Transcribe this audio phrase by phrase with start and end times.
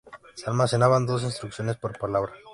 [0.33, 2.33] Se almacenaban dos instrucciones por palabra.